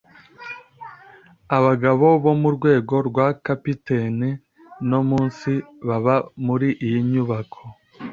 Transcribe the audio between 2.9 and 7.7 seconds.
rwa capitaine no munsi baba muri iyi nyubako.